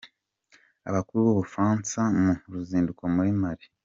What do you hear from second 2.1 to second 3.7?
mu ruzinduko muri Mali